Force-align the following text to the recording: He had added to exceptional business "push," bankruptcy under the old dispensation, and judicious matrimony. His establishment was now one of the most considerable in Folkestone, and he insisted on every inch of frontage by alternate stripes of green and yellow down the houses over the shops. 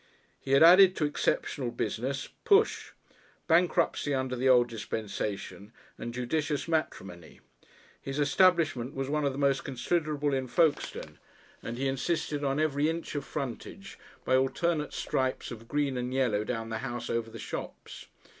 He 0.39 0.53
had 0.53 0.63
added 0.63 0.95
to 0.95 1.05
exceptional 1.05 1.69
business 1.69 2.27
"push," 2.43 2.89
bankruptcy 3.45 4.15
under 4.15 4.35
the 4.35 4.49
old 4.49 4.67
dispensation, 4.67 5.73
and 5.95 6.11
judicious 6.11 6.67
matrimony. 6.67 7.39
His 8.01 8.17
establishment 8.17 8.95
was 8.95 9.09
now 9.09 9.13
one 9.13 9.25
of 9.25 9.31
the 9.31 9.37
most 9.37 9.63
considerable 9.63 10.33
in 10.33 10.47
Folkestone, 10.47 11.19
and 11.61 11.77
he 11.77 11.87
insisted 11.87 12.43
on 12.43 12.59
every 12.59 12.89
inch 12.89 13.13
of 13.13 13.25
frontage 13.25 13.99
by 14.25 14.35
alternate 14.35 14.91
stripes 14.93 15.51
of 15.51 15.67
green 15.67 15.97
and 15.97 16.11
yellow 16.11 16.43
down 16.43 16.69
the 16.69 16.79
houses 16.79 17.11
over 17.11 17.29
the 17.29 17.37
shops. 17.37 18.07